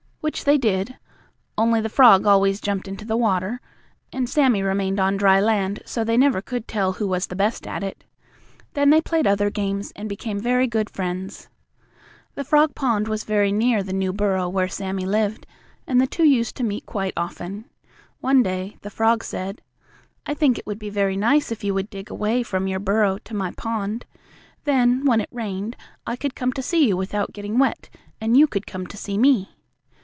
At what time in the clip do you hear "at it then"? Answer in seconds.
7.65-8.91